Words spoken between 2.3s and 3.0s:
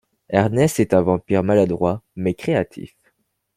créatif.